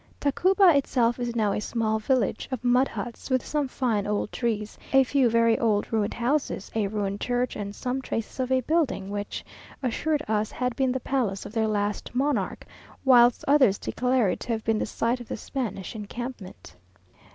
[0.19, 4.75] Tacuba itself is now a small village of mud huts, with some fine old trees,
[4.93, 9.11] a few very old ruined houses, a ruined church, and some traces of a building
[9.11, 9.45] which
[9.83, 12.65] assured us had been the palace of their last monarch;
[13.05, 16.75] whilst others declare it to have been the site of the Spanish encampment.